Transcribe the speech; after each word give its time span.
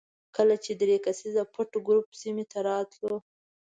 کله 0.35 0.55
چې 0.63 0.71
درې 0.81 0.95
کسیز 1.05 1.35
پټ 1.53 1.71
ګروپ 1.87 2.07
سیمې 2.21 2.45
ته 2.51 2.59
راتلو. 2.67 3.15